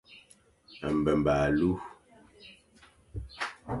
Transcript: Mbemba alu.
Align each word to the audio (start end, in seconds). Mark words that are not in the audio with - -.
Mbemba 0.97 1.31
alu. 1.45 1.71